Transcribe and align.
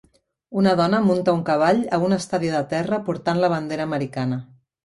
Una 0.61 0.71
dona 0.79 1.01
munta 1.07 1.35
un 1.39 1.43
cavall 1.51 1.83
a 1.97 2.01
un 2.07 2.17
estadi 2.19 2.51
de 2.57 2.65
terra 2.75 3.01
portant 3.11 3.43
la 3.45 3.55
bandera 3.57 3.89
americana 3.93 4.43